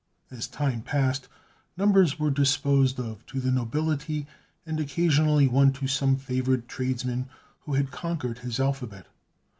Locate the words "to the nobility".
3.27-4.25